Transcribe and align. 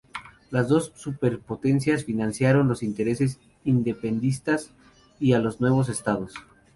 Las 0.49 0.67
dos 0.67 0.91
superpotencias 0.95 2.05
financiaron 2.05 2.67
los 2.67 2.81
intereses 2.81 3.39
independentistas 3.65 4.71
y 5.19 5.33
a 5.33 5.39
los 5.39 5.61
nuevos 5.61 5.89
Estados. 5.89 6.33